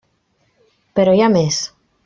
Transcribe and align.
Però 1.01 1.15
hi 1.19 1.23
ha 1.27 1.31
més. 1.37 1.63